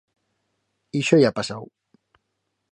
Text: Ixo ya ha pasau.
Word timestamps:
Ixo 1.01 1.21
ya 1.23 1.29
ha 1.31 1.35
pasau. 1.41 1.71